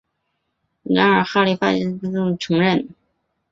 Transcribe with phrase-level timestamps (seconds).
[0.81, 2.89] 然而哈里发易卜拉欣不被承认。